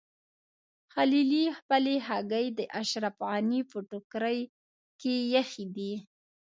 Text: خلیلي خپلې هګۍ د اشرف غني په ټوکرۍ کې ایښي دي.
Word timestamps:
خلیلي 0.93 1.43
خپلې 1.59 1.95
هګۍ 2.07 2.45
د 2.57 2.59
اشرف 2.81 3.15
غني 3.29 3.61
په 3.71 3.77
ټوکرۍ 3.89 4.39
کې 4.99 5.13
ایښي 5.37 5.65
دي. 5.75 5.93